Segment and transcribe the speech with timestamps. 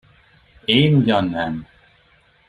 [0.65, 1.67] Én ugyan nem!